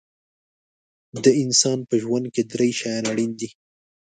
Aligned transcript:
د 1.23 1.25
انسان 1.43 1.79
په 1.89 1.95
ژوند 2.03 2.25
کې 2.33 2.43
درې 2.51 2.69
شیان 2.79 3.03
اړین 3.11 3.31
دي. 3.39 3.49